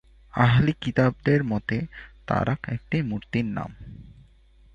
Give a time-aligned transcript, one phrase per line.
[0.33, 1.77] আহলি কিতাবদের মতে,
[2.27, 3.71] তারাখ একটি মূর্তির নাম।